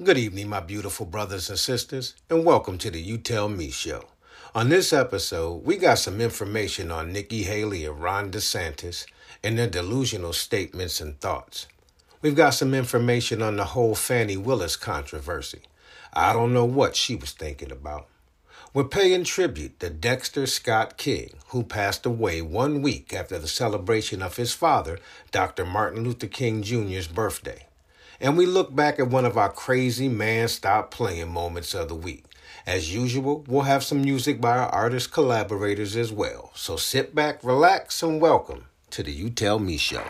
Good 0.00 0.16
evening, 0.16 0.48
my 0.48 0.60
beautiful 0.60 1.04
brothers 1.04 1.50
and 1.50 1.58
sisters, 1.58 2.14
and 2.30 2.46
welcome 2.46 2.78
to 2.78 2.90
the 2.90 3.00
You 3.00 3.18
Tell 3.18 3.50
Me 3.50 3.70
show. 3.70 4.06
On 4.54 4.70
this 4.70 4.90
episode, 4.90 5.66
we 5.66 5.76
got 5.76 5.98
some 5.98 6.18
information 6.18 6.90
on 6.90 7.12
Nikki 7.12 7.42
Haley 7.42 7.84
and 7.84 8.02
Ron 8.02 8.30
DeSantis 8.30 9.04
and 9.44 9.58
their 9.58 9.68
delusional 9.68 10.32
statements 10.32 10.98
and 11.02 11.20
thoughts. 11.20 11.66
We've 12.22 12.34
got 12.34 12.54
some 12.54 12.72
information 12.72 13.42
on 13.42 13.56
the 13.56 13.66
whole 13.66 13.94
Fannie 13.94 14.38
Willis 14.38 14.76
controversy. 14.76 15.60
I 16.14 16.32
don't 16.32 16.54
know 16.54 16.64
what 16.64 16.96
she 16.96 17.14
was 17.14 17.32
thinking 17.32 17.70
about. 17.70 18.08
We're 18.72 18.84
paying 18.84 19.24
tribute 19.24 19.78
to 19.80 19.90
Dexter 19.90 20.46
Scott 20.46 20.96
King, 20.96 21.34
who 21.48 21.62
passed 21.62 22.06
away 22.06 22.40
one 22.40 22.80
week 22.80 23.12
after 23.12 23.38
the 23.38 23.46
celebration 23.46 24.22
of 24.22 24.36
his 24.36 24.54
father, 24.54 24.98
Dr. 25.30 25.66
Martin 25.66 26.02
Luther 26.02 26.28
King 26.28 26.62
Jr.'s 26.62 27.08
birthday 27.08 27.66
and 28.22 28.38
we 28.38 28.46
look 28.46 28.74
back 28.74 29.00
at 29.00 29.08
one 29.08 29.24
of 29.24 29.36
our 29.36 29.50
crazy 29.50 30.08
man 30.08 30.46
stop 30.46 30.92
playing 30.92 31.28
moments 31.28 31.74
of 31.74 31.88
the 31.88 31.94
week. 31.94 32.24
As 32.64 32.94
usual, 32.94 33.44
we'll 33.48 33.62
have 33.62 33.82
some 33.82 34.02
music 34.02 34.40
by 34.40 34.56
our 34.56 34.68
artist 34.68 35.12
collaborators 35.12 35.96
as 35.96 36.12
well. 36.12 36.52
So 36.54 36.76
sit 36.76 37.16
back, 37.16 37.42
relax, 37.42 38.00
and 38.00 38.20
welcome 38.20 38.66
to 38.90 39.02
the 39.02 39.10
You 39.10 39.28
Tell 39.28 39.58
Me 39.58 39.76
Show. 39.76 40.04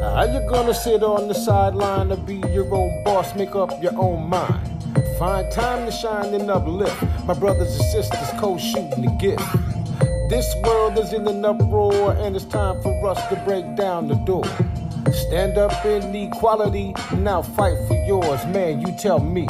How 0.00 0.24
you 0.24 0.48
gonna 0.48 0.72
sit 0.72 1.02
on 1.02 1.28
the 1.28 1.34
sideline 1.34 2.08
to 2.08 2.16
be 2.16 2.36
your 2.54 2.72
own 2.74 3.04
boss, 3.04 3.34
make 3.34 3.54
up 3.54 3.82
your 3.82 3.98
own 3.98 4.30
mind? 4.30 4.71
Find 5.22 5.48
time 5.52 5.86
to 5.86 5.92
shine 5.92 6.34
and 6.34 6.50
uplift. 6.50 7.00
My 7.26 7.34
brothers 7.34 7.72
and 7.76 7.84
sisters 7.92 8.28
co 8.40 8.58
shooting 8.58 9.02
the 9.02 9.16
gift. 9.20 9.40
This 10.28 10.52
world 10.64 10.98
is 10.98 11.12
in 11.12 11.28
an 11.28 11.44
uproar, 11.44 12.16
and 12.18 12.34
it's 12.34 12.44
time 12.44 12.82
for 12.82 13.08
us 13.08 13.24
to 13.28 13.36
break 13.44 13.76
down 13.76 14.08
the 14.08 14.16
door. 14.16 14.44
Stand 15.12 15.58
up 15.58 15.86
in 15.86 16.12
equality, 16.12 16.92
now 17.18 17.40
fight 17.40 17.78
for 17.86 17.94
yours. 18.04 18.44
Man, 18.46 18.80
you 18.80 18.92
tell 18.98 19.20
me. 19.20 19.46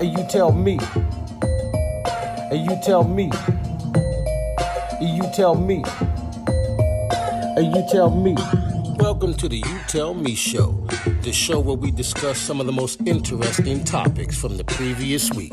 And 0.00 0.18
you 0.18 0.24
tell 0.30 0.50
me. 0.50 0.78
And 2.50 2.70
you 2.70 2.80
tell 2.82 3.04
me. 3.04 3.30
And 4.98 5.14
you 5.14 5.30
tell 5.34 5.54
me. 5.54 5.84
And 7.54 7.76
you 7.76 7.84
tell 7.92 8.08
me. 8.08 8.34
Welcome 8.96 9.34
to 9.34 9.48
the 9.48 9.56
You 9.56 9.78
Tell 9.88 10.14
Me 10.14 10.34
Show, 10.34 10.72
the 11.30 11.36
show 11.36 11.60
where 11.60 11.76
we 11.76 11.92
discuss 11.92 12.40
some 12.40 12.58
of 12.58 12.66
the 12.66 12.72
most 12.72 13.00
interesting 13.06 13.84
topics 13.84 14.36
from 14.36 14.56
the 14.56 14.64
previous 14.64 15.30
week. 15.30 15.52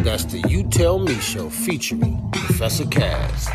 That's 0.00 0.26
the 0.26 0.40
You 0.46 0.62
Tell 0.64 0.98
Me 0.98 1.14
Show 1.14 1.48
featuring 1.48 2.28
Professor 2.32 2.84
Kaz. 2.84 3.46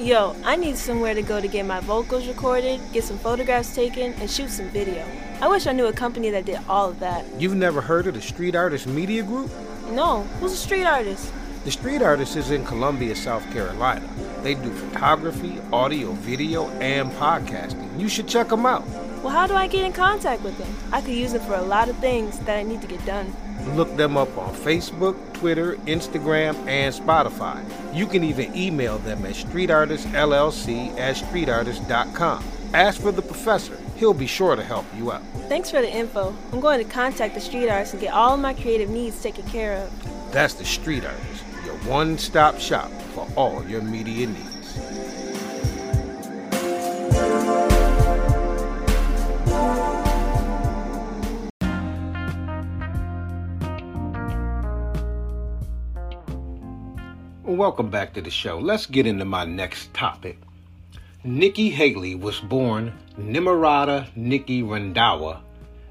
Yo, 0.00 0.34
I 0.44 0.56
need 0.56 0.78
somewhere 0.78 1.12
to 1.12 1.20
go 1.20 1.42
to 1.42 1.46
get 1.46 1.66
my 1.66 1.78
vocals 1.80 2.26
recorded, 2.26 2.80
get 2.90 3.04
some 3.04 3.18
photographs 3.18 3.74
taken, 3.74 4.14
and 4.14 4.30
shoot 4.30 4.48
some 4.48 4.70
video. 4.70 5.04
I 5.42 5.48
wish 5.48 5.66
I 5.66 5.72
knew 5.72 5.88
a 5.88 5.92
company 5.92 6.30
that 6.30 6.46
did 6.46 6.58
all 6.70 6.88
of 6.88 7.00
that. 7.00 7.26
You've 7.38 7.54
never 7.54 7.82
heard 7.82 8.06
of 8.06 8.14
the 8.14 8.22
Street 8.22 8.56
Artist 8.56 8.86
Media 8.86 9.22
Group? 9.22 9.50
No, 9.90 10.22
who's 10.40 10.52
a 10.52 10.56
street 10.56 10.84
artist? 10.84 11.30
The 11.64 11.70
Street 11.70 12.00
Artist 12.00 12.34
is 12.36 12.50
in 12.50 12.64
Columbia, 12.64 13.14
South 13.14 13.44
Carolina. 13.52 14.08
They 14.42 14.54
do 14.54 14.70
photography, 14.70 15.60
audio, 15.70 16.12
video, 16.12 16.70
and 16.80 17.10
podcasting. 17.12 18.00
You 18.00 18.08
should 18.08 18.26
check 18.26 18.48
them 18.48 18.64
out. 18.64 18.88
Well, 19.22 19.28
how 19.28 19.46
do 19.46 19.52
I 19.52 19.66
get 19.66 19.84
in 19.84 19.92
contact 19.92 20.40
with 20.40 20.56
them? 20.56 20.74
I 20.92 21.02
could 21.02 21.12
use 21.12 21.34
them 21.34 21.42
for 21.42 21.56
a 21.56 21.62
lot 21.62 21.90
of 21.90 21.98
things 21.98 22.38
that 22.38 22.56
I 22.56 22.62
need 22.62 22.80
to 22.80 22.88
get 22.88 23.04
done. 23.04 23.36
Look 23.68 23.96
them 23.96 24.16
up 24.16 24.36
on 24.36 24.54
Facebook, 24.54 25.16
Twitter, 25.34 25.76
Instagram, 25.86 26.56
and 26.66 26.94
Spotify. 26.94 27.64
You 27.94 28.06
can 28.06 28.24
even 28.24 28.54
email 28.56 28.98
them 28.98 29.24
at 29.24 29.34
streetartistllc 29.34 30.98
at 30.98 31.16
streetartist.com. 31.16 32.44
Ask 32.72 33.00
for 33.00 33.12
the 33.12 33.22
professor. 33.22 33.76
He'll 33.96 34.14
be 34.14 34.26
sure 34.26 34.56
to 34.56 34.62
help 34.62 34.86
you 34.96 35.12
out. 35.12 35.22
Thanks 35.48 35.70
for 35.70 35.80
the 35.82 35.90
info. 35.90 36.34
I'm 36.52 36.60
going 36.60 36.84
to 36.84 36.90
contact 36.90 37.34
the 37.34 37.40
street 37.40 37.68
artist 37.68 37.92
and 37.94 38.00
get 38.00 38.12
all 38.12 38.34
of 38.34 38.40
my 38.40 38.54
creative 38.54 38.88
needs 38.88 39.22
taken 39.22 39.44
care 39.46 39.74
of. 39.74 40.32
That's 40.32 40.54
the 40.54 40.64
Street 40.64 41.04
Artist, 41.04 41.44
your 41.64 41.74
one 41.90 42.16
stop 42.16 42.58
shop 42.60 42.90
for 43.14 43.26
all 43.36 43.66
your 43.66 43.82
media 43.82 44.28
needs. 44.28 44.49
Welcome 57.50 57.90
back 57.90 58.12
to 58.14 58.22
the 58.22 58.30
show. 58.30 58.60
Let's 58.60 58.86
get 58.86 59.08
into 59.08 59.24
my 59.24 59.44
next 59.44 59.92
topic. 59.92 60.38
Nikki 61.24 61.68
Haley 61.68 62.14
was 62.14 62.38
born 62.38 62.92
Nimarata 63.18 64.06
Nikki 64.14 64.62
Randhawa 64.62 65.40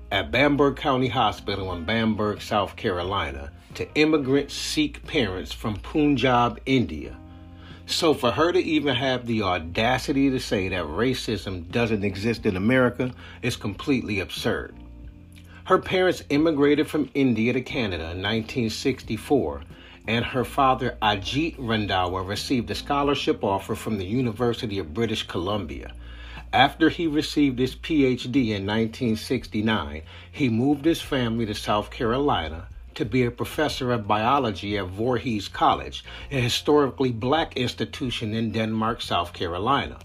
at 0.09 0.31
Bamberg 0.31 0.78
County 0.78 1.09
Hospital 1.09 1.74
in 1.74 1.84
Bamberg, 1.84 2.42
South 2.42 2.78
Carolina, 2.78 3.52
to 3.74 3.94
immigrant 3.96 4.52
Sikh 4.52 5.06
parents 5.06 5.52
from 5.52 5.75
Punjab, 5.75 6.62
India. 6.66 7.18
So, 7.88 8.14
for 8.14 8.31
her 8.31 8.53
to 8.53 8.59
even 8.59 8.96
have 8.96 9.28
the 9.28 9.42
audacity 9.42 10.30
to 10.30 10.40
say 10.40 10.69
that 10.69 10.86
racism 10.86 11.69
doesn't 11.69 12.06
exist 12.06 12.46
in 12.46 12.56
America 12.56 13.12
is 13.42 13.58
completely 13.58 14.22
absurd. 14.22 14.74
Her 15.66 15.78
parents 15.78 16.24
immigrated 16.30 16.88
from 16.88 17.09
India 17.14 17.52
to 17.52 17.59
Canada 17.62 18.03
in 18.12 18.24
1964 18.24 19.64
and 20.08 20.26
her 20.26 20.44
father 20.44 20.98
Ajit 21.02 21.58
Randhawa 21.58 22.28
received 22.28 22.72
a 22.72 22.76
scholarship 22.76 23.44
offer 23.44 23.76
from 23.76 23.98
the 23.98 24.06
University 24.06 24.80
of 24.80 24.94
British 24.94 25.24
Columbia. 25.28 25.94
After 26.54 26.90
he 26.90 27.06
received 27.06 27.60
his 27.60 27.76
PhD 27.76 28.48
in 28.48 28.66
1969, 28.66 30.02
he 30.32 30.50
moved 30.50 30.86
his 30.86 31.02
family 31.02 31.46
to 31.46 31.54
South 31.54 31.92
Carolina 31.92 32.68
to 32.96 33.06
be 33.06 33.24
a 33.24 33.32
professor 33.32 33.92
of 33.92 34.08
biology 34.08 34.78
at 34.78 34.88
Voorhees 34.88 35.48
College, 35.48 36.04
a 36.31 36.42
historically 36.42 37.12
black 37.12 37.56
institution 37.56 38.34
in 38.34 38.52
Denmark, 38.52 39.02
South 39.02 39.31
Carolina. 39.31 40.00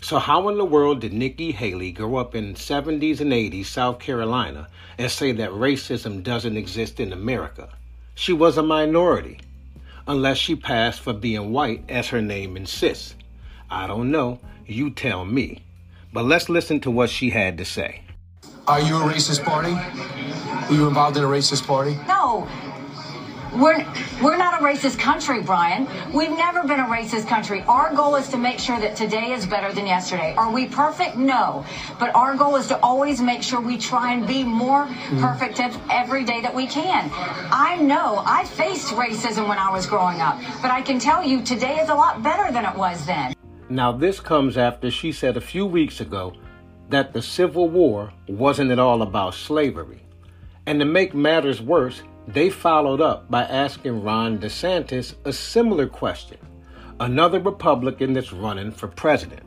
So, 0.00 0.18
how 0.18 0.48
in 0.48 0.58
the 0.58 0.64
world 0.64 1.00
did 1.00 1.12
Nikki 1.12 1.52
Haley 1.52 1.90
grow 1.90 2.16
up 2.16 2.34
in 2.34 2.54
70s 2.54 3.20
and 3.20 3.32
80s 3.32 3.66
South 3.66 3.98
Carolina 3.98 4.68
and 4.96 5.10
say 5.10 5.32
that 5.32 5.50
racism 5.50 6.22
doesn't 6.22 6.56
exist 6.56 7.00
in 7.00 7.12
America? 7.12 7.70
She 8.20 8.32
was 8.32 8.58
a 8.58 8.64
minority, 8.64 9.38
unless 10.08 10.38
she 10.38 10.56
passed 10.56 11.00
for 11.00 11.12
being 11.12 11.52
white, 11.52 11.84
as 11.88 12.08
her 12.08 12.20
name 12.20 12.56
insists. 12.56 13.14
I 13.70 13.86
don't 13.86 14.10
know, 14.10 14.40
you 14.66 14.90
tell 14.90 15.24
me. 15.24 15.62
But 16.12 16.24
let's 16.24 16.48
listen 16.48 16.80
to 16.80 16.90
what 16.90 17.10
she 17.10 17.30
had 17.30 17.56
to 17.58 17.64
say. 17.64 18.02
Are 18.66 18.80
you 18.80 18.96
a 18.96 19.02
racist 19.02 19.44
party? 19.44 19.70
Are 19.70 20.74
you 20.74 20.88
involved 20.88 21.16
in 21.16 21.22
a 21.22 21.28
racist 21.28 21.64
party? 21.64 21.96
No. 22.08 22.17
We're, 23.54 23.86
we're 24.22 24.36
not 24.36 24.60
a 24.60 24.64
racist 24.64 24.98
country, 24.98 25.40
Brian. 25.40 25.88
We've 26.12 26.30
never 26.30 26.62
been 26.62 26.80
a 26.80 26.86
racist 26.86 27.26
country. 27.26 27.62
Our 27.62 27.94
goal 27.94 28.16
is 28.16 28.28
to 28.28 28.36
make 28.36 28.58
sure 28.58 28.78
that 28.78 28.94
today 28.94 29.32
is 29.32 29.46
better 29.46 29.72
than 29.72 29.86
yesterday. 29.86 30.34
Are 30.36 30.52
we 30.52 30.66
perfect? 30.66 31.16
No. 31.16 31.64
But 31.98 32.14
our 32.14 32.36
goal 32.36 32.56
is 32.56 32.66
to 32.68 32.78
always 32.80 33.20
make 33.20 33.42
sure 33.42 33.60
we 33.60 33.78
try 33.78 34.12
and 34.12 34.26
be 34.26 34.44
more 34.44 34.84
mm-hmm. 34.84 35.20
perfect 35.20 35.60
every 35.90 36.24
day 36.24 36.40
that 36.42 36.54
we 36.54 36.66
can. 36.66 37.10
I 37.14 37.76
know 37.76 38.22
I 38.26 38.44
faced 38.44 38.88
racism 38.88 39.48
when 39.48 39.58
I 39.58 39.70
was 39.70 39.86
growing 39.86 40.20
up, 40.20 40.38
but 40.60 40.70
I 40.70 40.82
can 40.82 40.98
tell 40.98 41.24
you 41.24 41.42
today 41.42 41.78
is 41.78 41.88
a 41.88 41.94
lot 41.94 42.22
better 42.22 42.52
than 42.52 42.64
it 42.64 42.76
was 42.76 43.06
then. 43.06 43.34
Now, 43.70 43.92
this 43.92 44.20
comes 44.20 44.56
after 44.56 44.90
she 44.90 45.10
said 45.12 45.36
a 45.36 45.40
few 45.40 45.66
weeks 45.66 46.00
ago 46.00 46.34
that 46.90 47.12
the 47.12 47.22
Civil 47.22 47.68
War 47.68 48.12
wasn't 48.26 48.70
at 48.70 48.78
all 48.78 49.02
about 49.02 49.34
slavery. 49.34 50.02
And 50.66 50.80
to 50.80 50.86
make 50.86 51.14
matters 51.14 51.60
worse, 51.62 52.02
they 52.32 52.50
followed 52.50 53.00
up 53.00 53.30
by 53.30 53.42
asking 53.44 54.02
Ron 54.02 54.38
DeSantis 54.38 55.14
a 55.24 55.32
similar 55.32 55.86
question, 55.86 56.36
another 57.00 57.40
Republican 57.40 58.12
that's 58.12 58.32
running 58.32 58.70
for 58.70 58.86
president. 58.86 59.42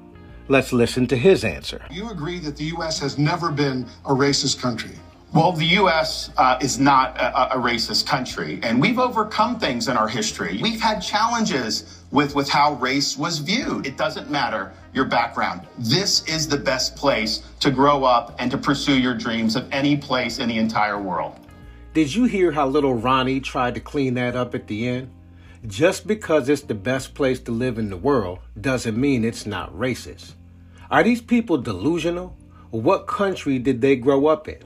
Let's 0.48 0.74
listen 0.74 1.06
to 1.08 1.16
his 1.16 1.44
answer. 1.44 1.86
You 1.92 2.10
agree 2.10 2.40
that 2.40 2.58
the 2.58 2.66
U.S. 2.66 3.00
has 3.00 3.20
never 3.20 3.52
been 3.52 3.88
a 4.06 4.10
racist 4.10 4.60
country? 4.60 4.96
Well, 5.32 5.54
the 5.54 5.66
U.S. 5.66 6.32
Uh, 6.36 6.58
is 6.60 6.80
not 6.80 7.16
a, 7.18 7.56
a, 7.56 7.58
racist 7.58 8.06
country, 8.06 8.60
and 8.64 8.82
we've 8.82 9.00
overcome 9.00 9.60
things 9.60 9.88
in 9.88 9.96
our 9.96 10.10
history. 10.10 10.60
We've 10.62 10.82
had 10.82 11.00
challenges 11.00 12.04
with, 12.12 12.36
with 12.36 12.50
how 12.50 12.74
race 12.74 13.16
was 13.16 13.38
viewed. 13.38 13.86
It 13.86 13.96
doesn't 13.96 14.30
matter 14.30 14.74
your 14.94 15.06
background. 15.06 15.62
This 15.78 16.26
is 16.28 16.50
the 16.50 16.58
best 16.58 16.98
place 16.98 17.44
to 17.62 17.72
grow 17.72 18.04
up 18.04 18.36
and 18.40 18.52
to 18.52 18.58
pursue 18.58 19.00
your 19.00 19.14
dreams 19.14 19.56
of 19.56 19.72
any 19.72 19.96
place 19.96 20.40
in 20.40 20.50
the 20.50 20.58
entire 20.58 21.02
world. 21.02 21.40
Did 21.94 22.16
you 22.16 22.24
hear 22.24 22.54
how 22.54 22.68
little 22.68 22.94
Ronnie 22.94 23.42
tried 23.42 23.76
to 23.76 23.82
clean 23.82 24.14
that 24.14 24.34
up 24.34 24.56
at 24.56 24.68
the 24.68 24.88
end? 24.88 25.12
Just 25.68 26.08
because 26.08 26.48
it's 26.48 26.62
the 26.62 26.74
best 26.74 27.14
place 27.14 27.42
to 27.42 27.52
live 27.52 27.78
in 27.78 27.90
the 27.90 27.98
world 27.98 28.40
doesn't 28.62 28.96
mean 28.96 29.26
it's 29.26 29.46
not 29.46 29.78
racist. 29.78 30.36
Are 30.90 31.04
these 31.04 31.22
people 31.22 31.58
delusional? 31.58 32.38
What 32.70 33.08
country 33.08 33.60
did 33.60 33.82
they 33.82 33.98
grow 33.98 34.28
up 34.28 34.48
in? 34.48 34.64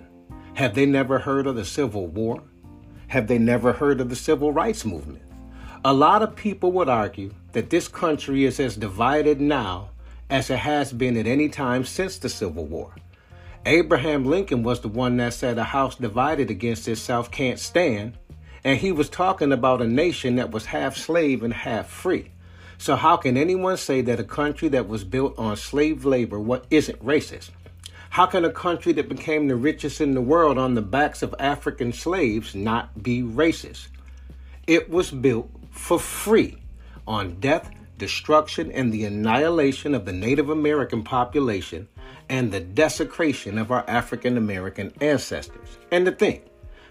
Have 0.53 0.75
they 0.75 0.85
never 0.85 1.17
heard 1.17 1.47
of 1.47 1.55
the 1.55 1.65
Civil 1.65 2.05
War? 2.05 2.43
Have 3.07 3.25
they 3.25 3.39
never 3.39 3.73
heard 3.73 4.01
of 4.01 4.09
the 4.09 4.15
Civil 4.15 4.51
Rights 4.51 4.85
Movement? 4.85 5.23
A 5.83 5.93
lot 5.93 6.21
of 6.21 6.35
people 6.35 6.71
would 6.73 6.89
argue 6.89 7.33
that 7.53 7.71
this 7.71 7.87
country 7.87 8.45
is 8.45 8.59
as 8.59 8.75
divided 8.75 9.41
now 9.41 9.89
as 10.29 10.51
it 10.51 10.59
has 10.59 10.93
been 10.93 11.17
at 11.17 11.25
any 11.25 11.49
time 11.49 11.85
since 11.85 12.19
the 12.19 12.29
Civil 12.29 12.65
War. 12.65 12.93
Abraham 13.67 14.25
Lincoln 14.25 14.61
was 14.61 14.81
the 14.81 14.87
one 14.87 15.17
that 15.17 15.33
said 15.33 15.57
a 15.57 15.63
house 15.63 15.95
divided 15.95 16.51
against 16.51 16.87
itself 16.87 17.31
can't 17.31 17.57
stand, 17.57 18.15
and 18.63 18.77
he 18.77 18.91
was 18.91 19.09
talking 19.09 19.51
about 19.51 19.81
a 19.81 19.87
nation 19.87 20.35
that 20.35 20.51
was 20.51 20.65
half 20.65 20.95
slave 20.95 21.41
and 21.41 21.51
half 21.51 21.87
free. 21.87 22.31
So 22.77 22.95
how 22.95 23.17
can 23.17 23.37
anyone 23.37 23.77
say 23.77 24.01
that 24.01 24.19
a 24.19 24.23
country 24.23 24.67
that 24.67 24.87
was 24.87 25.03
built 25.03 25.39
on 25.39 25.57
slave 25.57 26.05
labor 26.05 26.39
what 26.39 26.67
isn't 26.69 27.03
racist? 27.03 27.49
How 28.11 28.27
can 28.27 28.45
a 28.45 28.51
country 28.51 28.93
that 28.93 29.09
became 29.09 29.47
the 29.47 29.55
richest 29.55 29.99
in 29.99 30.13
the 30.13 30.21
world 30.21 30.59
on 30.59 30.75
the 30.75 30.83
backs 30.83 31.23
of 31.23 31.33
African 31.39 31.91
slaves 31.91 32.53
not 32.53 33.01
be 33.01 33.23
racist? 33.23 33.87
It 34.67 34.91
was 34.91 35.09
built 35.09 35.49
for 35.71 35.97
free 35.97 36.61
on 37.07 37.39
death, 37.39 37.71
destruction, 37.97 38.71
and 38.71 38.93
the 38.93 39.05
annihilation 39.05 39.95
of 39.95 40.05
the 40.05 40.13
Native 40.13 40.51
American 40.51 41.03
population 41.03 41.87
and 42.29 42.51
the 42.51 42.59
desecration 42.59 43.57
of 43.57 43.71
our 43.71 43.83
African 43.87 44.37
American 44.37 44.93
ancestors. 45.01 45.77
And 45.91 46.05
to 46.05 46.11
think, 46.11 46.43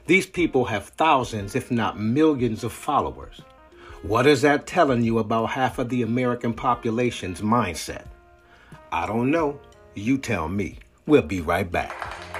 these 0.07 0.27
people 0.27 0.67
have 0.67 0.89
thousands, 0.89 1.55
if 1.55 1.71
not 1.71 1.99
millions, 1.99 2.65
of 2.65 2.73
followers. 2.73 3.41
What 4.03 4.27
is 4.27 4.43
that 4.43 4.67
telling 4.67 5.03
you 5.03 5.19
about 5.19 5.47
half 5.47 5.79
of 5.79 5.89
the 5.89 6.03
American 6.03 6.53
population's 6.53 7.41
mindset? 7.41 8.05
I 8.93 9.07
don't 9.07 9.31
know. 9.31 9.59
You 9.95 10.19
tell 10.19 10.49
me. 10.49 10.79
We'll 11.07 11.23
be 11.23 11.41
right 11.41 11.71
back. 11.71 12.34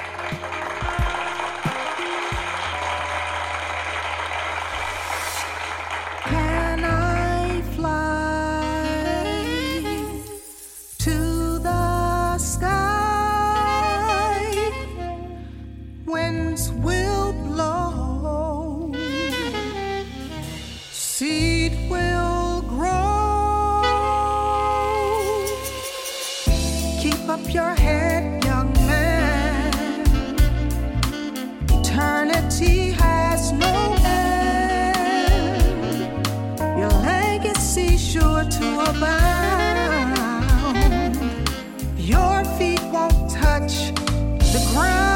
Will 16.73 17.33
blow, 17.33 18.93
seed 20.91 21.73
will 21.91 22.63
grow. 22.63 23.83
Keep 27.01 27.29
up 27.29 27.53
your 27.53 27.75
head, 27.75 28.45
young 28.45 28.73
man. 28.87 29.73
Eternity 31.71 32.93
has 32.93 33.53
no 33.53 33.97
end. 34.05 34.97
Your 36.79 36.93
legacy 37.03 37.97
sure 37.97 38.45
to 38.45 38.81
abound. 38.91 40.17
Your 41.99 42.45
feet 42.59 42.83
won't 42.93 43.31
touch 43.31 43.93
the 44.53 44.61
ground. 44.73 45.14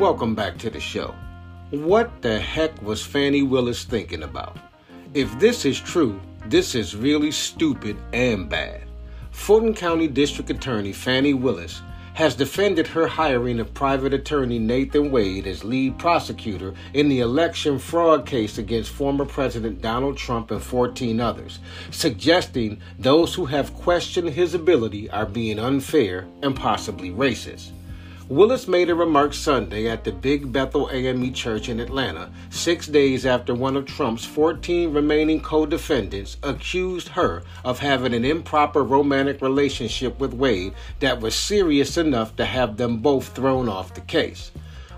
Welcome 0.00 0.34
back 0.34 0.58
to 0.58 0.70
the 0.70 0.80
show. 0.80 1.14
What 1.70 2.20
the 2.20 2.40
heck 2.40 2.82
was 2.82 3.06
Fannie 3.06 3.44
Willis 3.44 3.84
thinking 3.84 4.24
about? 4.24 4.58
If 5.14 5.38
this 5.38 5.64
is 5.64 5.78
true, 5.78 6.20
this 6.46 6.74
is 6.74 6.96
really 6.96 7.30
stupid 7.30 7.96
and 8.12 8.48
bad. 8.48 8.82
Fulton 9.30 9.72
County 9.72 10.08
District 10.08 10.50
Attorney 10.50 10.92
Fannie 10.92 11.32
Willis 11.32 11.80
has 12.14 12.34
defended 12.34 12.88
her 12.88 13.06
hiring 13.06 13.60
of 13.60 13.72
private 13.72 14.12
attorney 14.12 14.58
Nathan 14.58 15.12
Wade 15.12 15.46
as 15.46 15.62
lead 15.62 15.96
prosecutor 15.96 16.74
in 16.92 17.08
the 17.08 17.20
election 17.20 17.78
fraud 17.78 18.26
case 18.26 18.58
against 18.58 18.90
former 18.90 19.24
President 19.24 19.80
Donald 19.80 20.16
Trump 20.16 20.50
and 20.50 20.62
14 20.62 21.20
others, 21.20 21.60
suggesting 21.92 22.80
those 22.98 23.32
who 23.32 23.44
have 23.46 23.72
questioned 23.74 24.30
his 24.30 24.54
ability 24.54 25.08
are 25.10 25.24
being 25.24 25.60
unfair 25.60 26.26
and 26.42 26.56
possibly 26.56 27.10
racist. 27.10 27.70
Willis 28.30 28.66
made 28.66 28.88
a 28.88 28.94
remark 28.94 29.34
Sunday 29.34 29.86
at 29.86 30.02
the 30.02 30.10
Big 30.10 30.50
Bethel 30.50 30.88
AME 30.90 31.34
Church 31.34 31.68
in 31.68 31.78
Atlanta, 31.78 32.30
six 32.48 32.86
days 32.86 33.26
after 33.26 33.54
one 33.54 33.76
of 33.76 33.84
Trump's 33.84 34.24
14 34.24 34.94
remaining 34.94 35.42
co 35.42 35.66
defendants 35.66 36.38
accused 36.42 37.08
her 37.08 37.42
of 37.66 37.80
having 37.80 38.14
an 38.14 38.24
improper 38.24 38.82
romantic 38.82 39.42
relationship 39.42 40.18
with 40.18 40.32
Wade 40.32 40.72
that 41.00 41.20
was 41.20 41.34
serious 41.34 41.98
enough 41.98 42.34
to 42.36 42.46
have 42.46 42.78
them 42.78 42.96
both 42.96 43.28
thrown 43.28 43.68
off 43.68 43.92
the 43.92 44.00
case. 44.00 44.52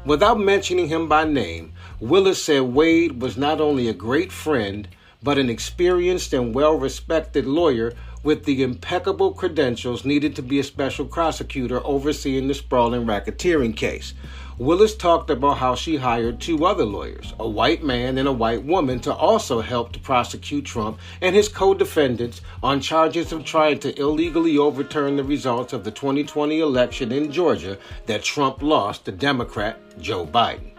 Without 0.05 0.39
mentioning 0.39 0.87
him 0.87 1.09
by 1.09 1.25
name, 1.25 1.73
Willis 1.99 2.45
said 2.45 2.63
Wade 2.63 3.21
was 3.21 3.37
not 3.37 3.61
only 3.61 3.89
a 3.89 3.93
great 3.93 4.31
friend, 4.31 4.87
but 5.21 5.37
an 5.37 5.51
experienced 5.51 6.33
and 6.33 6.55
well 6.55 6.79
respected 6.79 7.45
lawyer 7.45 7.93
with 8.27 8.45
the 8.45 8.65
impeccable 8.65 9.33
credentials 9.33 10.05
needed 10.05 10.35
to 10.35 10.43
be 10.43 10.59
a 10.59 10.65
special 10.65 11.07
prosecutor 11.07 11.81
overseeing 11.87 12.49
the 12.49 12.55
sprawling 12.55 13.07
racketeering 13.07 13.75
case. 13.75 14.15
Willis 14.59 14.97
talked 14.97 15.31
about 15.31 15.59
how 15.59 15.77
she 15.77 15.95
hired 15.95 16.41
two 16.41 16.67
other 16.67 16.85
lawyers, 16.85 17.35
a 17.39 17.49
white 17.49 17.85
man 17.85 18.19
and 18.19 18.27
a 18.27 18.33
white 18.33 18.65
woman, 18.65 18.99
to 18.99 19.15
also 19.15 19.61
help 19.61 19.93
to 19.93 20.01
prosecute 20.01 20.65
Trump 20.65 20.99
and 21.21 21.37
his 21.37 21.49
co 21.49 21.73
defendants 21.73 22.41
on 22.65 22.81
charges 22.81 23.31
of 23.31 23.45
trying 23.45 23.79
to 23.79 23.97
illegally 23.97 24.59
overturn 24.59 25.15
the 25.17 25.23
results 25.23 25.73
of 25.73 25.85
the 25.85 25.93
2020 25.93 26.59
election 26.59 27.13
in 27.13 27.31
Georgia 27.31 27.79
that 28.07 28.25
Trump 28.25 28.61
lost 28.61 29.05
to 29.05 29.13
Democrat 29.13 29.79
Joe 30.01 30.27
Biden. 30.27 30.73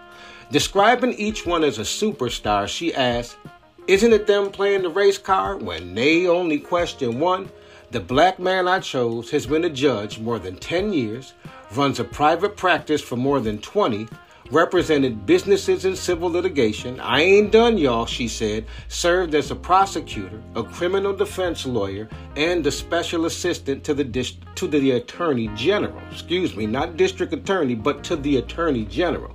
Describing 0.52 1.14
each 1.14 1.46
one 1.46 1.64
as 1.64 1.78
a 1.78 1.84
superstar, 1.84 2.68
she 2.68 2.94
asked, 2.94 3.38
isn't 3.88 4.12
it 4.12 4.28
them 4.28 4.52
playing 4.52 4.82
the 4.82 4.90
race 4.90 5.18
card 5.18 5.62
when 5.62 5.96
they 5.96 6.28
only 6.28 6.60
question 6.60 7.20
one? 7.20 7.50
The 7.92 8.02
black 8.02 8.38
man 8.38 8.68
I 8.68 8.82
chose 8.82 9.32
has 9.32 9.48
been 9.48 9.64
a 9.64 9.70
judge 9.70 10.20
more 10.20 10.40
than 10.40 10.58
10 10.58 10.92
years, 10.92 11.34
runs 11.74 12.02
a 12.02 12.04
private 12.04 12.58
practice 12.58 13.02
for 13.02 13.16
more 13.16 13.40
than 13.40 13.60
20, 13.60 14.10
represented 14.52 15.26
businesses 15.26 15.86
in 15.86 15.96
civil 15.96 16.30
litigation. 16.30 17.00
I 17.00 17.22
ain't 17.22 17.54
done, 17.54 17.78
y'all, 17.78 18.06
she 18.06 18.28
said. 18.28 18.66
Served 18.90 19.34
as 19.36 19.52
a 19.52 19.56
prosecutor, 19.56 20.42
a 20.56 20.64
criminal 20.64 21.14
defense 21.14 21.66
lawyer, 21.66 22.10
and 22.36 22.68
a 22.68 22.72
special 22.72 23.26
assistant 23.26 23.86
to 23.86 23.94
the 23.94 24.04
to 24.56 24.68
the 24.68 24.92
attorney 24.92 25.50
general. 25.56 26.02
Excuse 26.12 26.58
me, 26.58 26.66
not 26.66 26.98
district 26.98 27.32
attorney, 27.32 27.76
but 27.76 28.04
to 28.04 28.18
the 28.18 28.36
attorney 28.38 28.84
general. 28.84 29.34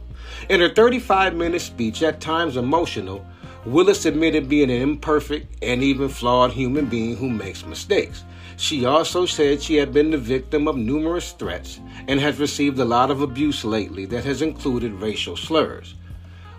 In 0.49 0.61
her 0.61 0.68
35 0.68 1.35
minute 1.35 1.61
speech, 1.61 2.02
at 2.02 2.21
times 2.21 2.56
emotional, 2.56 3.25
Willis 3.64 4.07
admitted 4.07 4.49
being 4.49 4.71
an 4.71 4.83
imperfect 4.83 5.57
and 5.62 5.85
even 5.85 6.09
flawed 6.09 6.50
human 6.50 6.87
being 6.87 7.16
who 7.16 7.31
makes 7.31 7.64
mistakes. 7.64 8.25
She 8.57 8.85
also 8.85 9.25
said 9.25 9.62
she 9.62 9.76
had 9.76 9.92
been 9.92 10.11
the 10.11 10.19
victim 10.19 10.66
of 10.66 10.76
numerous 10.76 11.31
threats 11.31 11.78
and 12.09 12.19
has 12.19 12.40
received 12.40 12.78
a 12.81 12.85
lot 12.85 13.12
of 13.12 13.23
abuse 13.23 13.64
lately 13.64 14.04
that 14.07 14.25
has 14.25 14.42
included 14.42 14.95
racial 14.95 15.37
slurs. 15.37 15.95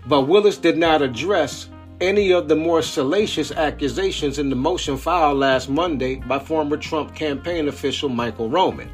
But 0.06 0.22
Willis 0.22 0.56
did 0.56 0.78
not 0.78 1.02
address 1.02 1.68
any 2.00 2.32
of 2.32 2.48
the 2.48 2.56
more 2.56 2.80
salacious 2.80 3.52
accusations 3.52 4.38
in 4.38 4.48
the 4.48 4.56
motion 4.56 4.96
filed 4.96 5.38
last 5.38 5.68
Monday 5.68 6.16
by 6.16 6.38
former 6.38 6.78
Trump 6.78 7.14
campaign 7.14 7.68
official 7.68 8.08
Michael 8.08 8.48
Roman. 8.48 8.90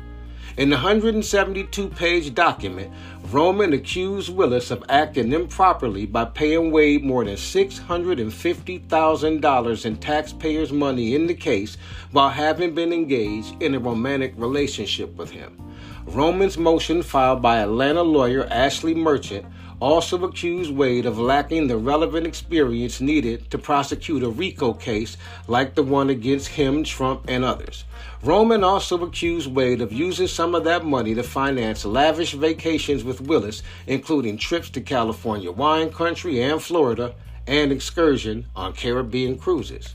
In 0.56 0.68
the 0.68 0.76
172 0.76 1.90
page 1.90 2.34
document, 2.34 2.92
Roman 3.30 3.72
accused 3.72 4.34
Willis 4.34 4.72
of 4.72 4.82
acting 4.88 5.32
improperly 5.32 6.06
by 6.06 6.24
paying 6.24 6.72
Wade 6.72 7.04
more 7.04 7.24
than 7.24 7.36
$650,000 7.36 9.86
in 9.86 9.96
taxpayers' 9.96 10.72
money 10.72 11.14
in 11.14 11.28
the 11.28 11.34
case 11.34 11.76
while 12.10 12.30
having 12.30 12.74
been 12.74 12.92
engaged 12.92 13.62
in 13.62 13.76
a 13.76 13.78
romantic 13.78 14.34
relationship 14.36 15.16
with 15.16 15.30
him. 15.30 15.56
Roman's 16.04 16.58
motion, 16.58 17.04
filed 17.04 17.40
by 17.40 17.58
Atlanta 17.58 18.02
lawyer 18.02 18.48
Ashley 18.50 18.94
Merchant, 18.94 19.46
also 19.78 20.24
accused 20.24 20.72
Wade 20.72 21.06
of 21.06 21.16
lacking 21.16 21.68
the 21.68 21.76
relevant 21.76 22.26
experience 22.26 23.00
needed 23.00 23.48
to 23.52 23.58
prosecute 23.58 24.24
a 24.24 24.28
RICO 24.28 24.72
case 24.74 25.16
like 25.46 25.76
the 25.76 25.84
one 25.84 26.10
against 26.10 26.48
him, 26.48 26.82
Trump, 26.82 27.26
and 27.28 27.44
others. 27.44 27.84
Roman 28.22 28.62
also 28.62 29.02
accused 29.02 29.50
Wade 29.50 29.80
of 29.80 29.94
using 29.94 30.26
some 30.26 30.54
of 30.54 30.64
that 30.64 30.84
money 30.84 31.14
to 31.14 31.22
finance 31.22 31.86
lavish 31.86 32.34
vacations 32.34 33.02
with 33.02 33.22
Willis, 33.22 33.62
including 33.86 34.36
trips 34.36 34.68
to 34.70 34.82
California 34.82 35.50
wine 35.50 35.90
country 35.90 36.42
and 36.42 36.62
Florida, 36.62 37.14
and 37.46 37.72
excursion 37.72 38.44
on 38.54 38.74
Caribbean 38.74 39.38
cruises. 39.38 39.94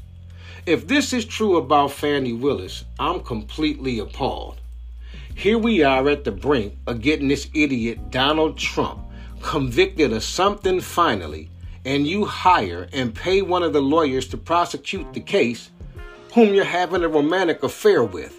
If 0.65 0.88
this 0.88 1.13
is 1.13 1.25
true 1.25 1.58
about 1.58 1.91
Fannie 1.91 2.34
Willis, 2.34 2.84
I'm 3.00 3.20
completely 3.22 4.00
appalled. 4.00 4.60
Here 5.36 5.60
we 5.60 5.84
are 5.84 6.10
at 6.10 6.24
the 6.24 6.32
brink 6.32 6.75
of 6.88 7.01
getting 7.01 7.27
this 7.27 7.48
idiot 7.53 8.10
Donald 8.10 8.58
Trump 8.58 9.01
convicted 9.44 10.12
of 10.12 10.24
something 10.24 10.82
finally, 10.82 11.51
and 11.86 12.08
you 12.08 12.25
hire 12.25 12.88
and 12.91 13.13
pay 13.13 13.44
one 13.44 13.62
of 13.62 13.74
the 13.74 13.82
lawyers 13.82 14.27
to 14.29 14.38
prosecute 14.38 15.13
the 15.13 15.20
case 15.20 15.70
whom 16.36 16.54
you're 16.54 16.65
having 16.65 17.01
a 17.01 17.08
romantic 17.08 17.63
affair 17.63 18.04
with, 18.04 18.36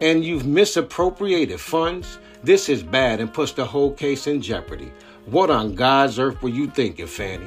and 0.00 0.24
you've 0.24 0.44
misappropriated 0.44 1.60
funds, 1.60 2.18
this 2.42 2.68
is 2.68 2.82
bad 2.82 3.20
and 3.20 3.32
puts 3.32 3.52
the 3.52 3.64
whole 3.64 3.92
case 3.92 4.26
in 4.26 4.42
jeopardy. 4.42 4.92
What 5.26 5.48
on 5.48 5.76
God's 5.76 6.18
earth 6.18 6.42
were 6.42 6.48
you 6.48 6.66
thinking, 6.66 7.06
Fanny? 7.06 7.46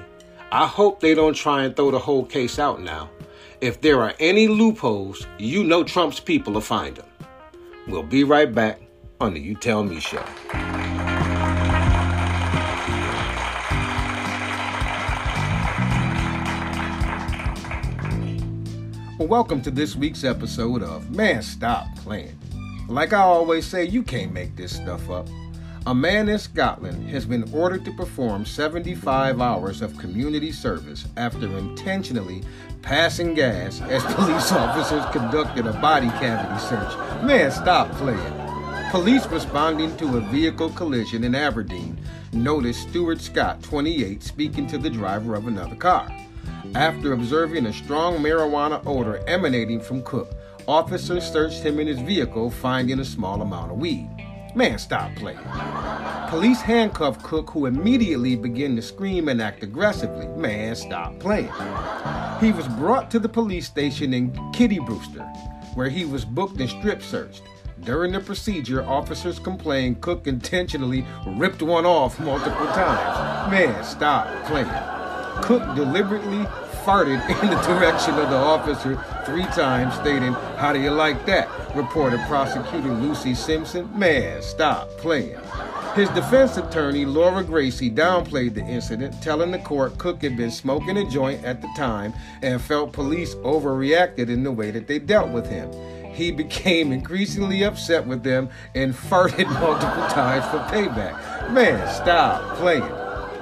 I 0.54 0.66
hope 0.66 1.02
they 1.02 1.14
don't 1.14 1.36
try 1.36 1.66
and 1.66 1.76
throw 1.76 1.92
the 1.92 2.00
whole 2.00 2.24
case 2.24 2.58
out 2.58 2.82
now. 2.82 3.10
If 3.60 3.82
there 3.82 4.02
are 4.02 4.14
any 4.18 4.48
loopholes, 4.48 5.28
you 5.38 5.66
know 5.66 5.84
Trump's 5.84 6.22
people 6.22 6.54
will 6.54 6.62
find 6.62 6.96
them. 6.96 7.08
We'll 7.86 8.04
be 8.04 8.24
right 8.24 8.56
back 8.56 8.80
on 9.20 9.34
the 9.34 9.42
You 9.42 9.56
Tell 9.56 9.84
Me 9.84 10.00
show. 10.00 10.24
Well, 19.20 19.28
welcome 19.28 19.62
to 19.64 19.70
this 19.70 19.98
week's 19.98 20.24
episode 20.24 20.82
of 20.82 21.14
Man 21.14 21.42
Stop 21.42 21.94
Playing. 21.98 22.40
Like 22.88 23.12
I 23.12 23.20
always 23.20 23.66
say, 23.66 23.84
you 23.84 24.02
can't 24.02 24.32
make 24.32 24.56
this 24.56 24.74
stuff 24.74 25.10
up. 25.10 25.28
A 25.88 25.94
man 25.94 26.30
in 26.30 26.40
Scotland 26.40 27.10
has 27.10 27.26
been 27.26 27.54
ordered 27.54 27.84
to 27.84 27.92
perform 27.92 28.46
75 28.46 29.42
hours 29.42 29.82
of 29.82 29.98
community 29.98 30.54
service 30.54 31.06
after 31.18 31.58
intentionally 31.58 32.44
passing 32.82 33.34
gas 33.34 33.82
as 33.82 34.02
police 34.16 34.54
officers 34.54 35.04
conducted 35.12 35.68
a 35.68 35.74
body 35.82 36.08
cavity 36.12 36.58
search. 36.58 37.22
Man, 37.22 37.52
stop 37.52 37.92
playing. 37.98 38.90
Police 38.90 39.28
responding 39.28 39.98
to 39.98 40.16
a 40.16 40.22
vehicle 40.22 40.70
collision 40.70 41.26
in 41.26 41.36
Aberdeen 41.36 42.00
noticed 42.32 42.84
Stuart 42.84 43.20
Scott, 43.20 43.62
28, 43.64 44.24
speaking 44.24 44.66
to 44.68 44.78
the 44.78 44.90
driver 44.90 45.36
of 45.36 45.48
another 45.48 45.76
car. 45.76 46.10
After 46.76 47.14
observing 47.14 47.66
a 47.66 47.74
strong 47.74 48.18
marijuana 48.18 48.82
odor 48.86 49.24
emanating 49.28 49.80
from 49.80 50.04
Cook, 50.04 50.32
officers 50.68 51.30
searched 51.30 51.64
him 51.64 51.80
in 51.80 51.88
his 51.88 52.00
vehicle, 52.00 52.52
finding 52.52 53.00
a 53.00 53.06
small 53.06 53.42
amount 53.42 53.72
of 53.72 53.78
weed. 53.78 54.10
Man, 54.56 54.78
stop 54.80 55.14
playing. 55.16 55.40
Police 56.30 56.62
handcuffed 56.62 57.24
Cook, 57.24 57.50
who 57.52 57.66
immediately 57.66 58.36
began 58.36 58.76
to 58.76 58.82
scream 58.82 59.30
and 59.30 59.42
act 59.42 59.64
aggressively. 59.64 60.28
Man, 60.28 60.76
stop 60.76 61.20
playing. 61.20 61.52
He 62.40 62.52
was 62.52 62.68
brought 62.78 63.10
to 63.12 63.20
the 63.20 63.30
police 63.30 63.68
station 63.68 64.14
in 64.14 64.32
Kittybrewster, 64.52 65.76
where 65.76 65.90
he 65.90 66.06
was 66.06 66.26
booked 66.26 66.60
and 66.60 66.70
strip 66.70 67.02
searched. 67.02 67.44
During 67.82 68.12
the 68.12 68.20
procedure, 68.20 68.84
officers 68.86 69.40
complained 69.40 70.02
Cook 70.02 70.28
intentionally 70.28 71.06
ripped 71.26 71.62
one 71.62 71.86
off 71.86 72.20
multiple 72.20 72.68
times. 72.68 73.52
Man, 73.52 73.84
stop 73.84 74.46
playing. 74.46 74.99
Cook 75.44 75.76
deliberately 75.76 76.46
farted 76.84 77.20
in 77.30 77.50
the 77.50 77.62
direction 77.68 78.16
of 78.16 78.30
the 78.30 78.36
officer 78.36 78.96
three 79.26 79.46
times, 79.46 79.94
stating, 79.96 80.34
How 80.58 80.74
do 80.74 80.80
you 80.80 80.92
like 80.92 81.26
that? 81.26 81.48
reported 81.76 82.20
prosecutor 82.22 82.90
Lucy 82.94 83.36
Simpson. 83.36 83.88
Man, 83.98 84.42
stop 84.42 84.90
playing. 84.98 85.38
His 85.96 86.10
defense 86.10 86.58
attorney, 86.58 87.06
Laura 87.06 87.44
Gracie, 87.44 87.92
downplayed 87.92 88.54
the 88.54 88.62
incident, 88.62 89.22
telling 89.22 89.52
the 89.52 89.60
court 89.60 89.98
Cook 89.98 90.22
had 90.22 90.38
been 90.38 90.52
smoking 90.52 90.98
a 90.98 91.10
joint 91.10 91.44
at 91.44 91.62
the 91.62 91.70
time 91.76 92.14
and 92.42 92.62
felt 92.62 92.94
police 92.94 93.36
overreacted 93.36 94.30
in 94.30 94.44
the 94.44 94.52
way 94.52 94.72
that 94.72 94.88
they 94.88 95.00
dealt 95.00 95.30
with 95.30 95.48
him. 95.48 95.70
he 96.14 96.32
became 96.44 96.92
increasingly 96.92 97.64
upset 97.64 98.06
with 98.06 98.24
them 98.24 98.50
and 98.76 98.94
farted 98.94 99.48
multiple 99.60 100.08
times 100.10 100.46
for 100.46 100.60
payback. 100.74 101.52
Man, 101.52 101.88
stop 101.94 102.58
playing. 102.58 102.84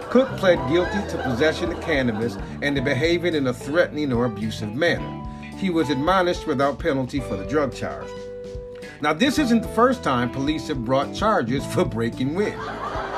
Cook 0.10 0.30
pled 0.38 0.58
guilty 0.70 1.06
to 1.10 1.22
possession 1.24 1.72
of 1.72 1.82
cannabis 1.82 2.38
and 2.62 2.76
to 2.76 2.82
behaving 2.82 3.36
in 3.36 3.48
a 3.48 3.54
threatening 3.54 4.14
or 4.14 4.26
abusive 4.26 4.74
manner. 4.74 5.24
He 5.58 5.70
was 5.70 5.90
admonished 5.90 6.48
without 6.48 6.80
penalty 6.80 7.20
for 7.20 7.36
the 7.36 7.46
drug 7.46 7.74
charge. 7.74 8.10
Now, 9.02 9.14
this 9.14 9.38
isn't 9.38 9.62
the 9.62 9.68
first 9.70 10.04
time 10.04 10.30
police 10.30 10.70
have 10.70 10.86
brought 10.86 11.14
charges 11.14 11.66
for 11.68 11.84
breaking 11.84 12.36
wind. 12.36 12.60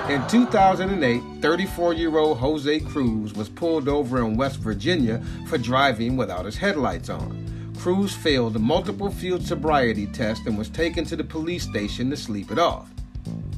In 0.10 0.26
2008, 0.28 1.22
34 1.42 1.94
year 1.94 2.18
old 2.18 2.40
Jose 2.40 2.80
Cruz 2.80 3.34
was 3.34 3.48
pulled 3.48 3.88
over 3.88 4.18
in 4.26 4.36
West 4.36 4.58
Virginia 4.58 5.22
for 5.48 5.60
driving 5.60 6.18
without 6.18 6.46
his 6.46 6.58
headlights 6.58 7.10
on. 7.10 7.74
Cruz 7.78 8.16
failed 8.16 8.56
a 8.56 8.60
multiple 8.60 9.12
field 9.12 9.46
sobriety 9.46 10.08
tests 10.08 10.48
and 10.48 10.58
was 10.58 10.70
taken 10.70 11.06
to 11.06 11.16
the 11.16 11.24
police 11.24 11.64
station 11.64 12.10
to 12.10 12.18
sleep 12.18 12.52
it 12.52 12.58
off. 12.58 12.90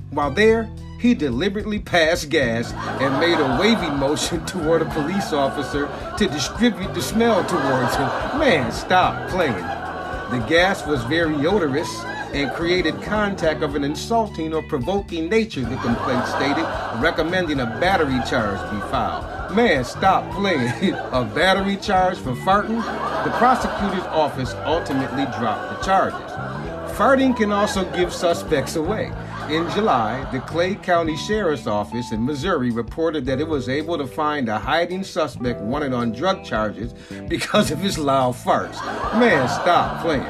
While 0.09 0.31
there, 0.31 0.69
he 1.01 1.15
deliberately 1.15 1.79
passed 1.79 2.29
gas 2.29 2.71
and 3.01 3.19
made 3.19 3.39
a 3.39 3.57
waving 3.59 3.97
motion 3.97 4.45
toward 4.45 4.83
a 4.83 4.85
police 4.85 5.33
officer 5.33 5.89
to 6.17 6.27
distribute 6.27 6.93
the 6.93 7.01
smell 7.01 7.43
towards 7.45 7.95
him. 7.95 8.39
Man, 8.39 8.71
stop 8.71 9.29
playing. 9.29 9.53
The 9.55 10.45
gas 10.47 10.85
was 10.85 11.03
very 11.05 11.35
odorous 11.45 11.89
and 12.33 12.51
created 12.53 13.01
contact 13.01 13.63
of 13.63 13.75
an 13.75 13.83
insulting 13.83 14.53
or 14.53 14.61
provoking 14.63 15.27
nature, 15.27 15.61
the 15.61 15.75
complaint 15.77 16.25
stated, 16.27 16.65
recommending 17.01 17.59
a 17.59 17.65
battery 17.65 18.19
charge 18.29 18.59
be 18.71 18.79
filed. 18.91 19.55
Man, 19.55 19.83
stop 19.83 20.31
playing. 20.33 20.93
a 20.93 21.25
battery 21.35 21.77
charge 21.77 22.19
for 22.19 22.33
farting? 22.33 22.81
The 23.25 23.31
prosecutor's 23.31 24.05
office 24.07 24.53
ultimately 24.65 25.25
dropped 25.37 25.79
the 25.79 25.85
charges. 25.85 26.31
Farting 26.95 27.35
can 27.35 27.51
also 27.51 27.83
give 27.91 28.13
suspects 28.13 28.75
away. 28.75 29.11
In 29.51 29.69
July, 29.71 30.25
the 30.31 30.39
Clay 30.39 30.75
County 30.75 31.17
Sheriff's 31.17 31.67
Office 31.67 32.13
in 32.13 32.25
Missouri 32.25 32.71
reported 32.71 33.25
that 33.25 33.41
it 33.41 33.47
was 33.49 33.67
able 33.67 33.97
to 33.97 34.07
find 34.07 34.47
a 34.47 34.57
hiding 34.57 35.03
suspect 35.03 35.59
wanted 35.59 35.91
on 35.91 36.13
drug 36.13 36.45
charges 36.45 36.93
because 37.27 37.69
of 37.69 37.79
his 37.79 37.97
loud 37.97 38.35
farts. 38.35 38.81
Man, 39.19 39.49
stop 39.49 40.01
playing. 40.03 40.23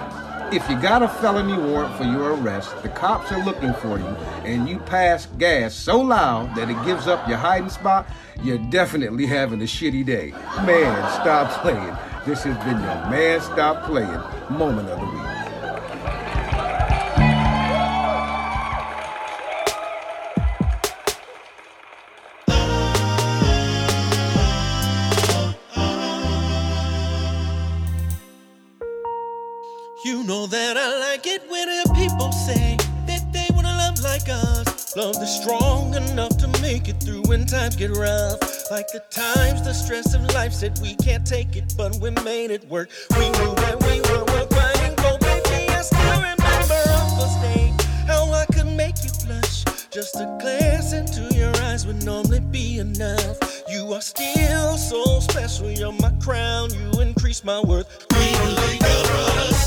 If 0.51 0.68
you 0.68 0.82
got 0.82 1.04
a 1.04 1.08
felony 1.08 1.56
warrant 1.56 1.96
for 1.98 2.04
your 2.04 2.34
arrest, 2.34 2.82
the 2.82 2.90
cops 2.90 3.32
are 3.32 3.46
looking 3.46 3.75
for 3.75 4.00
you, 4.00 4.08
and 4.44 4.68
you 4.68 4.80
pass 4.80 5.28
gas 5.38 5.75
so 5.75 6.01
loud 6.01 6.56
that 6.56 6.72
it 6.72 6.84
gives 6.84 7.08
up 7.08 7.28
your 7.28 7.38
hiding 7.38 7.70
spot, 7.70 8.10
you're 8.42 8.58
definitely 8.72 9.28
having 9.28 9.62
a 9.62 9.66
shitty 9.66 10.04
day. 10.04 10.32
Man, 10.66 11.12
stop 11.12 11.62
playing. 11.62 11.96
This 12.25 12.42
has 12.42 12.58
been 12.66 12.82
your 12.82 13.10
Man 13.12 13.40
Stop 13.40 13.86
Playing 13.86 14.20
moment 14.50 14.90
of 14.90 15.00
the 15.00 15.06
week. 15.06 15.41
Make 36.72 36.88
it 36.88 37.04
through 37.04 37.22
when 37.24 37.46
times 37.46 37.75
get 37.75 37.92
rough. 37.98 38.40
Like 38.72 38.88
the 38.94 39.03
times 39.10 39.62
the 39.62 39.74
stress 39.74 40.14
of 40.14 40.22
life 40.34 40.53
said 40.53 40.79
we 40.81 40.96
can't 40.96 41.27
take 41.27 41.57
it, 41.57 41.74
but 41.75 42.00
we 42.00 42.12
made 42.24 42.50
it 42.50 42.64
work. 42.70 42.90
We 43.18 43.25
knew 43.29 43.53
that 43.64 43.77
we 43.86 44.00
were 44.07 44.24
worth 44.31 44.50
fighting 44.55 44.96
for, 45.01 45.18
baby. 45.20 45.68
I 45.68 45.81
still 45.81 46.18
remember 46.29 46.81
first 47.20 47.38
day 47.42 47.74
how 48.07 48.24
I 48.31 48.46
could 48.53 48.68
make 48.68 48.96
you 49.03 49.12
blush. 49.25 49.66
Just 49.92 50.16
a 50.16 50.38
glance 50.42 50.94
into 50.94 51.24
your 51.36 51.53
eyes 51.68 51.86
would 51.86 52.05
normally 52.05 52.40
be 52.40 52.79
enough. 52.79 53.38
You 53.70 53.92
are 53.92 54.01
still 54.01 54.77
so 54.77 55.20
special, 55.20 55.70
you're 55.70 55.92
my 55.92 56.12
crown. 56.24 56.70
You 56.74 57.01
increase 57.01 57.44
my 57.44 57.60
worth. 57.60 57.88
We 58.12 58.31
believe 58.38 58.79
God 58.79 59.05
brought 59.07 59.61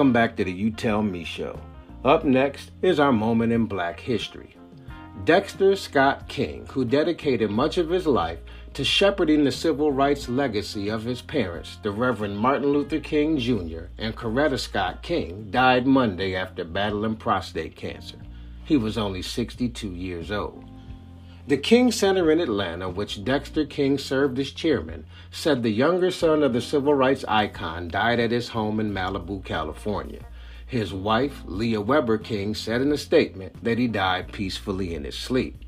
Welcome 0.00 0.14
back 0.14 0.34
to 0.36 0.44
the 0.44 0.50
You 0.50 0.70
Tell 0.70 1.02
Me 1.02 1.24
Show. 1.24 1.60
Up 2.06 2.24
next 2.24 2.70
is 2.80 2.98
our 2.98 3.12
moment 3.12 3.52
in 3.52 3.66
black 3.66 4.00
history. 4.00 4.56
Dexter 5.26 5.76
Scott 5.76 6.26
King, 6.26 6.64
who 6.70 6.86
dedicated 6.86 7.50
much 7.50 7.76
of 7.76 7.90
his 7.90 8.06
life 8.06 8.38
to 8.72 8.82
shepherding 8.82 9.44
the 9.44 9.52
civil 9.52 9.92
rights 9.92 10.26
legacy 10.26 10.88
of 10.88 11.04
his 11.04 11.20
parents, 11.20 11.76
the 11.82 11.90
Reverend 11.90 12.38
Martin 12.38 12.68
Luther 12.68 12.98
King 12.98 13.36
Jr. 13.36 13.88
and 13.98 14.16
Coretta 14.16 14.58
Scott 14.58 15.02
King, 15.02 15.50
died 15.50 15.86
Monday 15.86 16.34
after 16.34 16.64
battling 16.64 17.16
prostate 17.16 17.76
cancer. 17.76 18.16
He 18.64 18.78
was 18.78 18.96
only 18.96 19.20
62 19.20 19.86
years 19.86 20.30
old. 20.30 20.64
The 21.50 21.58
King 21.58 21.90
Center 21.90 22.30
in 22.30 22.38
Atlanta, 22.38 22.88
which 22.88 23.24
Dexter 23.24 23.64
King 23.64 23.98
served 23.98 24.38
as 24.38 24.52
chairman, 24.52 25.04
said 25.32 25.64
the 25.64 25.70
younger 25.70 26.12
son 26.12 26.44
of 26.44 26.52
the 26.52 26.60
civil 26.60 26.94
rights 26.94 27.24
icon 27.26 27.88
died 27.88 28.20
at 28.20 28.30
his 28.30 28.50
home 28.50 28.78
in 28.78 28.94
Malibu, 28.94 29.44
California. 29.44 30.20
His 30.64 30.92
wife, 30.92 31.42
Leah 31.44 31.80
Weber 31.80 32.18
King, 32.18 32.54
said 32.54 32.80
in 32.80 32.92
a 32.92 32.96
statement 32.96 33.64
that 33.64 33.78
he 33.78 33.88
died 33.88 34.30
peacefully 34.30 34.94
in 34.94 35.02
his 35.02 35.18
sleep. 35.18 35.64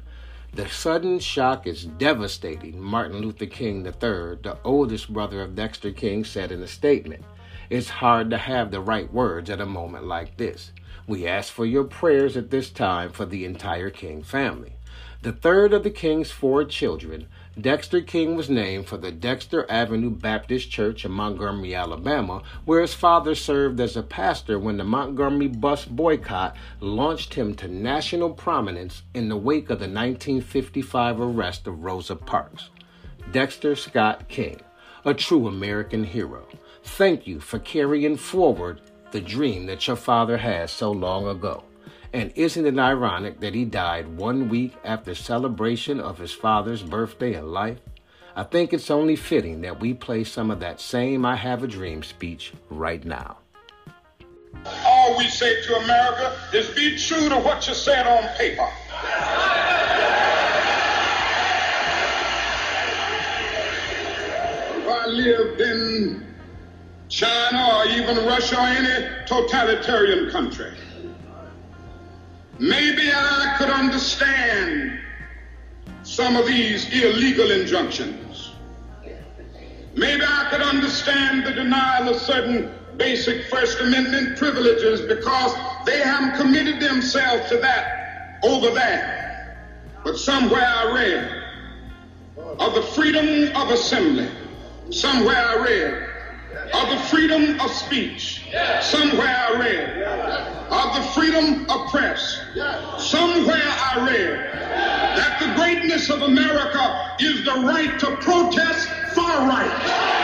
The 0.52 0.68
sudden 0.68 1.18
shock 1.18 1.66
is 1.66 1.84
devastating, 1.84 2.80
Martin 2.80 3.18
Luther 3.20 3.46
King 3.46 3.84
III, 3.84 4.38
the 4.40 4.58
oldest 4.62 5.12
brother 5.12 5.42
of 5.42 5.56
Dexter 5.56 5.90
King, 5.90 6.22
said 6.22 6.52
in 6.52 6.62
a 6.62 6.68
statement. 6.68 7.24
It's 7.70 7.88
hard 7.88 8.30
to 8.30 8.38
have 8.38 8.70
the 8.70 8.80
right 8.80 9.12
words 9.12 9.50
at 9.50 9.60
a 9.60 9.66
moment 9.66 10.06
like 10.06 10.36
this. 10.36 10.70
We 11.08 11.26
ask 11.26 11.52
for 11.52 11.66
your 11.66 11.82
prayers 11.82 12.36
at 12.36 12.50
this 12.52 12.70
time 12.70 13.10
for 13.10 13.26
the 13.26 13.44
entire 13.44 13.90
King 13.90 14.22
family. 14.22 14.74
The 15.22 15.30
third 15.30 15.72
of 15.72 15.84
the 15.84 15.90
King's 15.90 16.32
four 16.32 16.64
children, 16.64 17.28
Dexter 17.60 18.00
King 18.00 18.34
was 18.34 18.50
named 18.50 18.86
for 18.86 18.96
the 18.96 19.12
Dexter 19.12 19.70
Avenue 19.70 20.10
Baptist 20.10 20.68
Church 20.68 21.04
in 21.04 21.12
Montgomery, 21.12 21.76
Alabama, 21.76 22.42
where 22.64 22.80
his 22.80 22.92
father 22.92 23.36
served 23.36 23.78
as 23.78 23.96
a 23.96 24.02
pastor 24.02 24.58
when 24.58 24.78
the 24.78 24.84
Montgomery 24.84 25.46
bus 25.46 25.84
boycott 25.84 26.56
launched 26.80 27.34
him 27.34 27.54
to 27.54 27.68
national 27.68 28.30
prominence 28.30 29.04
in 29.14 29.28
the 29.28 29.36
wake 29.36 29.70
of 29.70 29.78
the 29.78 29.86
1955 29.86 31.20
arrest 31.20 31.68
of 31.68 31.84
Rosa 31.84 32.16
Parks. 32.16 32.70
Dexter 33.30 33.76
Scott 33.76 34.26
King, 34.26 34.60
a 35.04 35.14
true 35.14 35.46
American 35.46 36.02
hero. 36.02 36.48
Thank 36.82 37.28
you 37.28 37.38
for 37.38 37.60
carrying 37.60 38.16
forward 38.16 38.80
the 39.12 39.20
dream 39.20 39.66
that 39.66 39.86
your 39.86 39.94
father 39.94 40.38
had 40.38 40.68
so 40.68 40.90
long 40.90 41.28
ago. 41.28 41.62
And 42.14 42.30
isn't 42.34 42.66
it 42.66 42.78
ironic 42.78 43.40
that 43.40 43.54
he 43.54 43.64
died 43.64 44.18
one 44.18 44.50
week 44.50 44.74
after 44.84 45.14
celebration 45.14 45.98
of 45.98 46.18
his 46.18 46.32
father's 46.32 46.82
birthday 46.82 47.32
and 47.34 47.50
life? 47.50 47.78
I 48.36 48.42
think 48.42 48.74
it's 48.74 48.90
only 48.90 49.16
fitting 49.16 49.62
that 49.62 49.80
we 49.80 49.94
play 49.94 50.24
some 50.24 50.50
of 50.50 50.60
that 50.60 50.78
same 50.78 51.24
I 51.24 51.36
Have 51.36 51.62
a 51.62 51.66
Dream 51.66 52.02
speech 52.02 52.52
right 52.68 53.02
now. 53.04 53.38
All 54.84 55.16
we 55.16 55.26
say 55.28 55.62
to 55.62 55.76
America 55.76 56.36
is 56.52 56.68
be 56.70 56.98
true 56.98 57.30
to 57.30 57.38
what 57.38 57.66
you 57.66 57.74
said 57.74 58.06
on 58.06 58.28
paper. 58.36 58.68
If 64.76 64.88
I 64.88 65.06
lived 65.06 65.60
in 65.62 66.26
China 67.08 67.78
or 67.78 67.86
even 67.86 68.26
Russia 68.26 68.56
or 68.56 68.66
any 68.66 69.26
totalitarian 69.26 70.30
country, 70.30 70.72
maybe 72.58 73.10
I 73.12 73.54
could 73.58 73.70
understand 73.70 74.98
some 76.02 76.36
of 76.36 76.46
these 76.46 76.86
illegal 76.92 77.50
injunctions. 77.50 78.52
Maybe 79.94 80.22
I 80.22 80.48
could 80.50 80.62
understand 80.62 81.46
the 81.46 81.52
denial 81.52 82.08
of 82.08 82.20
certain 82.20 82.70
basic 82.96 83.44
First 83.44 83.80
Amendment 83.80 84.38
privileges 84.38 85.00
because 85.02 85.52
they 85.86 85.98
haven't 85.98 86.36
committed 86.36 86.80
themselves 86.80 87.48
to 87.50 87.58
that 87.58 88.40
over 88.42 88.70
there. 88.70 89.56
But 90.04 90.18
somewhere 90.18 90.64
I 90.66 90.94
read 90.94 91.42
of 92.58 92.74
the 92.74 92.82
freedom 92.82 93.54
of 93.56 93.70
assembly. 93.70 94.28
Somewhere 94.90 95.36
I 95.36 95.56
read 95.62 96.11
of 96.72 96.90
the 96.90 96.98
freedom 97.08 97.60
of 97.60 97.70
speech. 97.70 98.42
Somewhere 98.80 99.26
I 99.26 99.58
read 99.58 100.02
of 100.70 100.94
the 100.94 101.02
freedom 101.10 101.68
of 101.70 101.90
press. 101.90 102.40
Somewhere 102.98 103.56
I 103.56 104.06
read 104.06 104.52
that 105.16 105.38
the 105.40 105.54
greatness 105.54 106.10
of 106.10 106.22
America 106.22 107.16
is 107.20 107.44
the 107.44 107.62
right 107.66 107.98
to 108.00 108.16
protest 108.16 108.88
far 109.14 109.46
right. 109.46 110.22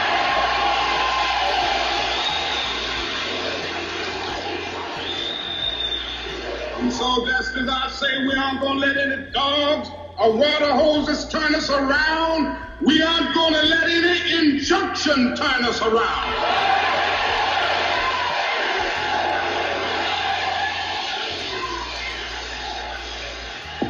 And 6.80 6.92
so 6.92 7.26
just 7.26 7.56
as 7.56 7.68
I 7.68 7.88
say 7.90 8.26
we 8.26 8.34
aren't 8.34 8.60
to 8.60 8.68
let 8.68 8.96
any 8.96 9.30
dogs 9.32 9.88
or 10.20 10.32
water 10.32 10.72
hose 10.72 11.06
hoses 11.06 11.28
turn 11.28 11.54
us 11.54 11.70
around, 11.70 12.58
we 12.80 13.02
aren't 13.02 13.34
going 13.34 13.52
to 13.54 13.62
let 13.62 13.88
any 13.88 14.52
injunction 14.52 15.36
turn 15.36 15.64
us 15.64 15.80
around. 15.80 16.34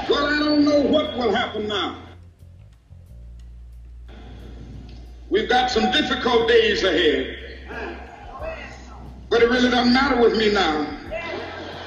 Well, 0.09 0.27
I 0.27 0.39
don't 0.39 0.65
know 0.65 0.81
what 0.81 1.17
will 1.17 1.35
happen 1.35 1.67
now. 1.67 2.03
We've 5.31 5.49
got 5.49 5.71
some 5.71 5.91
difficult 5.93 6.49
days 6.49 6.83
ahead. 6.85 7.37
But 9.31 9.43
it 9.43 9.51
really 9.51 9.71
doesn't 9.71 9.93
matter 9.93 10.21
with 10.21 10.37
me 10.39 10.53
now 10.53 10.87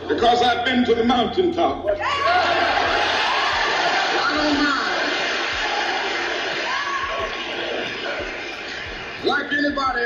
because 0.08 0.44
I've 0.44 0.64
been 0.64 0.86
to 0.86 0.94
the 0.94 1.04
mountaintop. 1.04 1.86
I 4.24 4.38
don't 4.38 4.64
mind. 4.64 4.82
Like 9.26 9.52
anybody, 9.52 10.06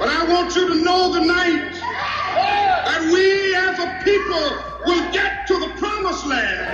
but 0.00 0.08
I 0.08 0.24
want 0.24 0.56
you 0.56 0.66
to 0.66 0.82
know 0.82 1.12
tonight 1.12 1.74
that 1.74 3.02
we 3.12 3.54
as 3.54 3.78
a 3.78 4.00
people 4.02 4.56
will 4.86 5.12
get 5.12 5.46
to 5.46 5.60
the 5.60 5.68
promised 5.76 6.26
land. 6.26 6.66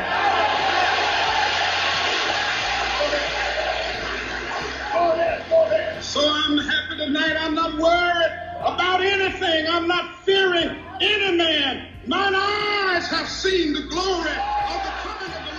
So 6.01 6.21
I'm 6.21 6.57
happy 6.57 6.99
tonight. 6.99 7.37
I'm 7.37 7.57
not 7.57 7.77
worried 7.77 8.33
about 8.61 9.01
anything. 9.03 9.67
I'm 9.67 9.89
not 9.89 10.23
fearing 10.25 10.79
any 11.01 11.37
man. 11.37 11.89
Mine 12.07 12.35
eyes 12.37 13.09
have 13.09 13.29
seen 13.29 13.73
the 13.73 13.83
glory 13.89 14.31
of 14.31 14.83
the 14.85 14.93
coming 15.03 15.33
of 15.35 15.43
the 15.49 15.55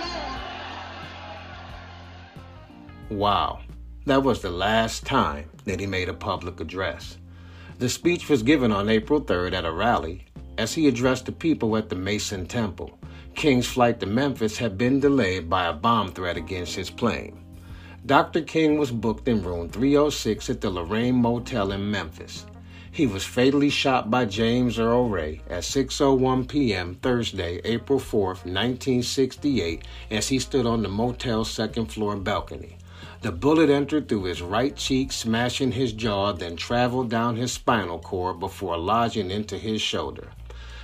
Lord. 3.10 3.20
Wow, 3.20 3.60
that 4.06 4.22
was 4.22 4.40
the 4.40 4.50
last 4.50 5.04
time 5.04 5.50
that 5.66 5.80
he 5.80 5.86
made 5.86 6.08
a 6.08 6.14
public 6.14 6.60
address. 6.60 7.18
The 7.78 7.88
speech 7.88 8.28
was 8.28 8.42
given 8.42 8.72
on 8.72 8.88
April 8.88 9.20
3rd 9.20 9.52
at 9.52 9.64
a 9.64 9.70
rally 9.70 10.24
as 10.56 10.74
he 10.74 10.88
addressed 10.88 11.26
the 11.26 11.32
people 11.32 11.76
at 11.76 11.88
the 11.88 11.94
Mason 11.94 12.44
Temple. 12.44 12.98
King's 13.36 13.68
flight 13.68 14.00
to 14.00 14.06
Memphis 14.06 14.58
had 14.58 14.76
been 14.76 14.98
delayed 14.98 15.48
by 15.48 15.66
a 15.66 15.72
bomb 15.72 16.10
threat 16.10 16.36
against 16.36 16.74
his 16.74 16.90
plane. 16.90 17.38
Dr. 18.04 18.40
King 18.40 18.78
was 18.78 18.90
booked 18.90 19.28
in 19.28 19.44
room 19.44 19.68
306 19.68 20.50
at 20.50 20.60
the 20.60 20.70
Lorraine 20.70 21.14
Motel 21.14 21.70
in 21.70 21.88
Memphis. 21.88 22.46
He 22.90 23.06
was 23.06 23.22
fatally 23.22 23.70
shot 23.70 24.10
by 24.10 24.24
James 24.24 24.80
Earl 24.80 25.08
Ray 25.08 25.42
at 25.48 25.62
6:01 25.62 26.48
p.m. 26.48 26.96
Thursday, 27.00 27.60
April 27.62 28.00
4, 28.00 28.26
1968, 28.26 29.84
as 30.10 30.26
he 30.26 30.40
stood 30.40 30.66
on 30.66 30.82
the 30.82 30.88
motel's 30.88 31.48
second 31.48 31.86
floor 31.86 32.16
balcony. 32.16 32.77
The 33.20 33.32
bullet 33.32 33.68
entered 33.68 34.08
through 34.08 34.24
his 34.24 34.40
right 34.40 34.76
cheek, 34.76 35.10
smashing 35.10 35.72
his 35.72 35.92
jaw, 35.92 36.32
then 36.32 36.54
traveled 36.54 37.10
down 37.10 37.34
his 37.34 37.52
spinal 37.52 37.98
cord 37.98 38.38
before 38.38 38.78
lodging 38.78 39.32
into 39.32 39.58
his 39.58 39.82
shoulder. 39.82 40.28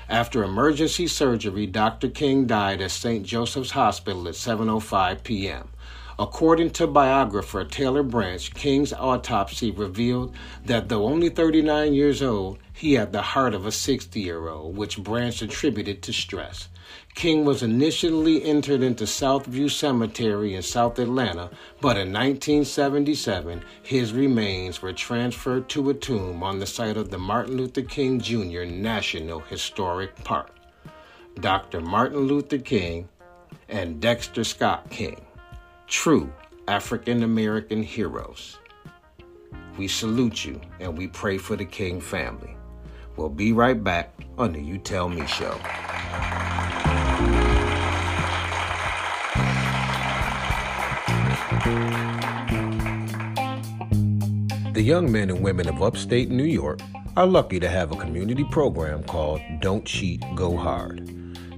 After 0.09 0.42
emergency 0.42 1.07
surgery, 1.07 1.66
Dr. 1.66 2.09
King 2.09 2.47
died 2.47 2.81
at 2.83 2.90
St. 2.90 3.25
Joseph's 3.25 3.70
Hospital 3.70 4.27
at 4.27 4.35
7:05 4.35 5.23
p.m. 5.23 5.68
According 6.16 6.70
to 6.70 6.87
biographer 6.87 7.64
Taylor 7.64 8.05
Branch, 8.05 8.55
King's 8.55 8.92
autopsy 8.92 9.72
revealed 9.72 10.33
that 10.64 10.88
though 10.88 11.07
only 11.07 11.29
39 11.29 11.92
years 11.92 12.22
old, 12.22 12.59
he 12.72 12.94
had 12.94 13.12
the 13.12 13.22
heart 13.22 13.53
of 13.53 13.66
a 13.66 13.72
60 13.72 14.20
year 14.20 14.48
old, 14.48 14.77
which 14.77 15.03
Branch 15.03 15.42
attributed 15.42 16.03
to 16.03 16.12
stress. 16.12 16.68
King 17.16 17.44
was 17.44 17.64
initially 17.64 18.44
entered 18.44 18.81
into 18.81 19.05
Southview 19.05 19.68
Cemetery 19.68 20.55
in 20.55 20.62
South 20.62 21.00
Atlanta, 21.00 21.50
but 21.81 21.96
in 21.96 22.12
1977, 22.12 23.64
his 23.83 24.12
remains 24.12 24.83
were 24.83 24.92
transferred 24.92 25.68
to 25.70 25.90
a 25.90 25.94
tomb 25.94 26.44
on 26.44 26.61
the 26.61 26.66
site 26.66 26.96
of 26.96 27.11
the 27.11 27.18
Martin 27.18 27.57
Luther 27.57 27.83
King 27.83 28.20
Jr. 28.20 28.64
National 28.64 29.40
Historic 29.40 30.22
Park. 30.22 30.55
Dr. 31.40 31.81
Martin 31.81 32.20
Luther 32.20 32.59
King 32.59 33.09
and 33.68 34.00
Dexter 34.00 34.44
Scott 34.44 34.88
King 34.90 35.20
true 35.87 36.33
African 36.68 37.23
American 37.23 37.83
heroes. 37.83 38.59
We 39.77 39.88
salute 39.88 40.44
you 40.44 40.61
and 40.81 40.97
we 40.97 41.09
pray 41.09 41.38
for 41.38 41.57
the 41.57 41.64
King 41.64 42.01
family. 42.01 42.57
We'll 43.16 43.29
be 43.29 43.53
right 43.53 43.83
back 43.83 44.14
on 44.38 44.53
the 44.53 44.61
You 44.61 44.79
Tell 44.79 45.09
Me 45.09 45.27
show. 45.27 45.59
The 54.73 54.83
young 54.83 55.11
men 55.11 55.31
and 55.31 55.40
women 55.40 55.68
of 55.68 55.83
upstate 55.83 56.31
New 56.31 56.44
York 56.44 56.81
are 57.16 57.27
lucky 57.27 57.61
to 57.61 57.68
have 57.68 57.92
a 57.92 57.97
community 57.97 58.44
program 58.51 59.05
called 59.05 59.40
Don't 59.61 59.85
Cheat, 59.85 60.23
Go 60.35 60.57
Hard. 60.57 61.09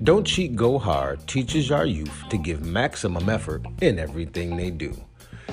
Don't 0.02 0.26
Cheat, 0.26 0.54
Go 0.54 0.78
Hard 0.78 1.26
teaches 1.26 1.70
our 1.70 1.86
youth 1.86 2.24
to 2.28 2.36
give 2.36 2.64
maximum 2.64 3.30
effort 3.30 3.64
in 3.80 3.98
everything 3.98 4.54
they 4.54 4.70
do. 4.70 4.94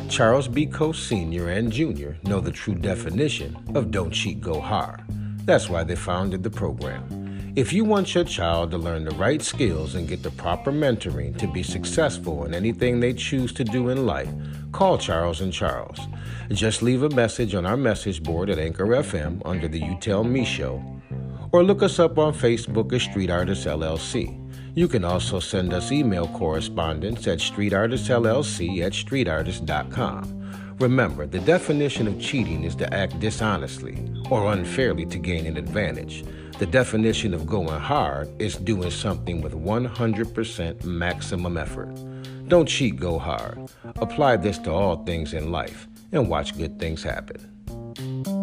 Charles 0.10 0.49
B. 0.49 0.67
Coase 0.67 0.95
Sr. 0.95 1.49
and 1.49 1.71
Jr. 1.71 2.12
know 2.23 2.41
the 2.41 2.51
true 2.51 2.75
definition 2.75 3.58
of 3.73 3.89
Don't 3.89 4.12
Cheat, 4.12 4.41
Go 4.41 4.60
Hard. 4.60 5.01
That's 5.45 5.69
why 5.69 5.86
they 5.86 5.95
founded 5.95 6.43
the 6.43 6.49
program. 6.49 7.53
If 7.56 7.71
you 7.71 7.86
want 7.86 8.13
your 8.15 8.25
child 8.25 8.71
to 8.71 8.77
learn 8.77 9.06
the 9.06 9.15
right 9.15 9.41
skills 9.41 9.95
and 9.95 10.10
get 10.10 10.23
the 10.23 10.32
proper 10.32 10.73
mentoring 10.73 11.38
to 11.38 11.47
be 11.47 11.63
successful 11.63 12.45
in 12.45 12.53
anything 12.53 12.99
they 12.99 13.13
choose 13.13 13.53
to 13.53 13.63
do 13.63 13.89
in 13.89 14.06
life, 14.06 14.29
call 14.73 14.97
Charles 14.97 15.39
and 15.39 15.53
Charles. 15.53 15.99
Just 16.49 16.82
leave 16.82 17.03
a 17.03 17.10
message 17.10 17.56
on 17.56 17.65
our 17.65 17.77
message 17.77 18.21
board 18.21 18.49
at 18.49 18.60
Anchor 18.60 18.88
FM 18.88 19.41
under 19.45 19.69
the 19.69 19.79
You 19.79 19.97
Tell 20.01 20.25
Me 20.25 20.43
Show 20.43 20.84
or 21.53 21.63
look 21.63 21.81
us 21.83 21.99
up 21.99 22.17
on 22.17 22.33
Facebook 22.33 22.91
as 22.91 23.03
Street 23.03 23.29
Artists 23.29 23.65
LLC. 23.65 24.39
You 24.75 24.87
can 24.87 25.05
also 25.05 25.39
send 25.39 25.71
us 25.71 25.91
email 25.91 26.27
correspondence 26.29 27.27
at 27.27 27.37
streetartistllc 27.37 28.81
at 28.83 28.91
streetartist.com. 28.91 30.75
Remember, 30.79 31.27
the 31.27 31.39
definition 31.39 32.07
of 32.07 32.19
cheating 32.19 32.63
is 32.63 32.75
to 32.75 32.91
act 32.91 33.19
dishonestly 33.19 34.03
or 34.31 34.51
unfairly 34.51 35.05
to 35.05 35.19
gain 35.19 35.45
an 35.45 35.57
advantage. 35.57 36.25
The 36.57 36.65
definition 36.65 37.35
of 37.35 37.45
going 37.45 37.79
hard 37.79 38.29
is 38.41 38.55
doing 38.55 38.89
something 38.89 39.41
with 39.41 39.53
100% 39.53 40.83
maximum 40.83 41.57
effort. 41.57 41.93
Don't 42.47 42.67
cheat, 42.67 42.99
go 42.99 43.19
hard. 43.19 43.69
Apply 43.97 44.37
this 44.37 44.57
to 44.59 44.71
all 44.71 45.03
things 45.05 45.33
in 45.33 45.51
life 45.51 45.87
and 46.11 46.27
watch 46.27 46.57
good 46.57 46.79
things 46.79 47.03
happen. 47.03 48.42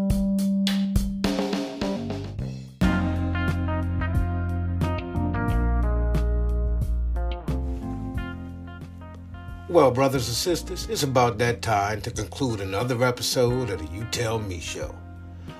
Well, 9.70 9.92
brothers 9.92 10.26
and 10.26 10.36
sisters, 10.36 10.88
it's 10.90 11.04
about 11.04 11.38
that 11.38 11.62
time 11.62 12.00
to 12.00 12.10
conclude 12.10 12.60
another 12.60 13.04
episode 13.04 13.70
of 13.70 13.78
the 13.78 13.96
You 13.96 14.04
Tell 14.10 14.40
Me 14.40 14.58
Show. 14.58 14.92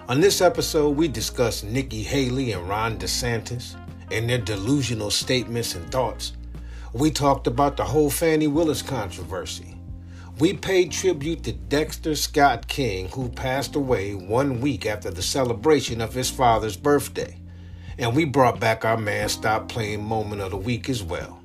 On 0.08 0.20
this 0.20 0.40
episode, 0.40 0.96
we 0.96 1.06
discuss 1.06 1.62
Nikki 1.62 2.02
Haley 2.02 2.50
and 2.50 2.68
Ron 2.68 2.98
DeSantis 2.98 3.76
and 4.10 4.28
their 4.28 4.38
delusional 4.38 5.12
statements 5.12 5.76
and 5.76 5.88
thoughts. 5.92 6.32
We 6.92 7.12
talked 7.12 7.46
about 7.46 7.76
the 7.76 7.84
whole 7.84 8.10
Fannie 8.10 8.48
Willis 8.48 8.82
controversy. 8.82 9.76
We 10.40 10.54
paid 10.54 10.90
tribute 10.90 11.44
to 11.44 11.52
Dexter 11.52 12.16
Scott 12.16 12.66
King, 12.66 13.10
who 13.10 13.28
passed 13.28 13.76
away 13.76 14.16
one 14.16 14.60
week 14.60 14.86
after 14.86 15.12
the 15.12 15.22
celebration 15.22 16.00
of 16.00 16.14
his 16.14 16.30
father's 16.30 16.76
birthday. 16.76 17.38
And 17.96 18.16
we 18.16 18.24
brought 18.24 18.58
back 18.58 18.84
our 18.84 18.96
man 18.96 19.28
Stop 19.28 19.68
Playing 19.68 20.02
moment 20.04 20.42
of 20.42 20.50
the 20.50 20.56
week 20.56 20.88
as 20.88 21.00
well. 21.00 21.39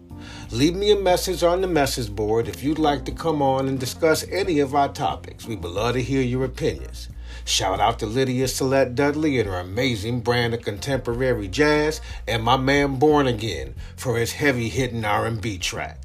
Leave 0.55 0.77
me 0.77 0.89
a 0.89 0.95
message 0.95 1.43
on 1.43 1.59
the 1.59 1.67
message 1.67 2.09
board 2.09 2.47
if 2.47 2.63
you'd 2.63 2.79
like 2.79 3.03
to 3.03 3.11
come 3.11 3.41
on 3.41 3.67
and 3.67 3.77
discuss 3.77 4.25
any 4.31 4.59
of 4.59 4.73
our 4.73 4.87
topics. 4.87 5.45
We 5.45 5.57
would 5.57 5.69
love 5.69 5.95
to 5.95 6.01
hear 6.01 6.21
your 6.21 6.45
opinions. 6.45 7.09
Shout 7.43 7.81
out 7.81 7.99
to 7.99 8.05
Lydia 8.05 8.47
Celette 8.47 8.95
Dudley 8.95 9.37
and 9.37 9.49
her 9.49 9.59
amazing 9.59 10.21
brand 10.21 10.53
of 10.53 10.61
contemporary 10.61 11.49
jazz, 11.49 11.99
and 12.25 12.41
my 12.41 12.55
man 12.55 12.95
Born 12.95 13.27
Again 13.27 13.75
for 13.97 14.15
his 14.15 14.31
heavy 14.31 14.69
hitting 14.69 15.03
R&B 15.03 15.57
track. 15.57 15.99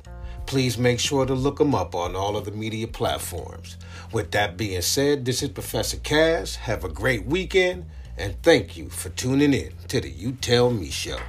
Please 0.46 0.76
make 0.76 0.98
sure 0.98 1.24
to 1.24 1.34
look 1.34 1.60
him 1.60 1.72
up 1.72 1.94
on 1.94 2.16
all 2.16 2.36
of 2.36 2.44
the 2.44 2.50
media 2.50 2.88
platforms. 2.88 3.76
With 4.10 4.32
that 4.32 4.56
being 4.56 4.82
said, 4.82 5.26
this 5.26 5.44
is 5.44 5.50
Professor 5.50 5.98
Kaz. 5.98 6.56
Have 6.56 6.82
a 6.82 6.88
great 6.88 7.24
weekend, 7.24 7.84
and 8.18 8.34
thank 8.42 8.76
you 8.76 8.88
for 8.88 9.10
tuning 9.10 9.54
in 9.54 9.74
to 9.86 10.00
the 10.00 10.10
You 10.10 10.32
Tell 10.32 10.72
Me 10.72 10.90
Show. 10.90 11.20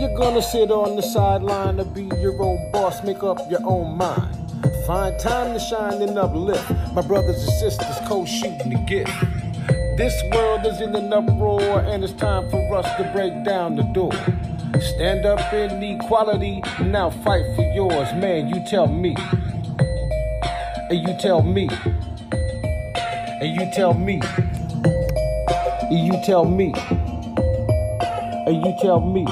How 0.00 0.08
you 0.08 0.16
gonna 0.16 0.40
sit 0.40 0.70
on 0.70 0.96
the 0.96 1.02
sideline 1.02 1.76
to 1.76 1.84
be 1.84 2.04
your 2.22 2.40
own 2.42 2.72
boss, 2.72 3.04
make 3.04 3.22
up 3.22 3.38
your 3.50 3.60
own 3.66 3.98
mind? 3.98 4.34
Find 4.86 5.20
time 5.20 5.52
to 5.52 5.60
shine 5.60 6.00
and 6.00 6.18
uplift. 6.18 6.70
My 6.94 7.02
brothers 7.02 7.42
and 7.42 7.52
sisters 7.52 8.08
co-shooting 8.08 8.70
the 8.70 8.82
gift. 8.88 9.12
This 9.98 10.14
world 10.32 10.64
is 10.64 10.80
in 10.80 10.96
an 10.96 11.12
uproar 11.12 11.80
and 11.80 12.02
it's 12.02 12.14
time 12.14 12.48
for 12.48 12.76
us 12.76 12.86
to 12.96 13.10
break 13.12 13.44
down 13.44 13.76
the 13.76 13.82
door. 13.92 14.14
Stand 14.80 15.26
up 15.26 15.52
in 15.52 15.82
equality, 15.82 16.62
now 16.80 17.10
fight 17.10 17.44
for 17.54 17.70
yours, 17.74 18.10
man. 18.14 18.48
You 18.48 18.64
tell 18.64 18.86
me. 18.86 19.14
And 20.88 21.06
you 21.06 21.14
tell 21.18 21.42
me. 21.42 21.68
And 23.42 23.54
you 23.54 23.70
tell 23.74 23.92
me. 23.92 24.22
And 25.90 26.06
you 26.06 26.18
tell 26.24 26.46
me. 26.46 26.72
And 28.46 28.64
you 28.64 28.74
tell 28.80 29.00
me. 29.00 29.26